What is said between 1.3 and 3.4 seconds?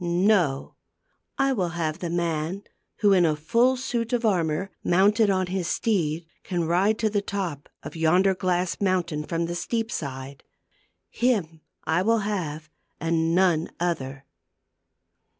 I will have the man who, in a